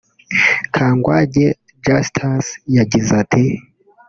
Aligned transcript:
Kangwage 0.75 1.45
Justus 1.85 2.45
yagize 2.77 3.11
ati 3.23 3.43